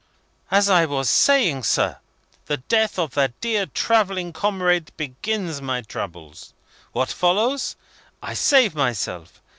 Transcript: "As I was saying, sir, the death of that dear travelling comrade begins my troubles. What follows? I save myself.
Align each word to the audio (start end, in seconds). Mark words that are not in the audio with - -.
"As 0.49 0.67
I 0.67 0.85
was 0.87 1.11
saying, 1.11 1.61
sir, 1.61 1.99
the 2.47 2.57
death 2.57 2.97
of 2.97 3.13
that 3.13 3.39
dear 3.39 3.67
travelling 3.67 4.33
comrade 4.33 4.91
begins 4.97 5.61
my 5.61 5.81
troubles. 5.83 6.55
What 6.91 7.09
follows? 7.09 7.75
I 8.19 8.33
save 8.33 8.73
myself. 8.73 9.43